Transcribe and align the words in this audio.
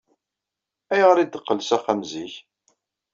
Ayɣer 0.93 1.17
ay 1.17 1.27
d-teqqel 1.27 1.59
s 1.63 1.69
axxam 1.75 2.01
zik? 2.11 2.33